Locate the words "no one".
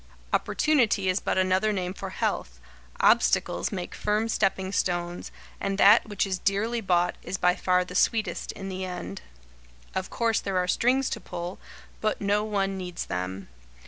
12.19-12.79